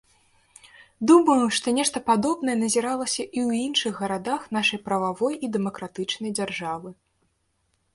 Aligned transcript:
Думаю, 1.11 1.43
што 1.57 1.67
нешта 1.79 1.97
падобнае 2.09 2.57
назіралася 2.63 3.21
і 3.27 3.29
ў 3.47 3.69
іншых 3.69 3.93
гарадах 4.03 4.41
нашай 4.61 4.79
прававой 4.89 5.33
і 5.43 5.55
дэмакратычнай 5.59 6.31
дзяржавы. 6.39 7.01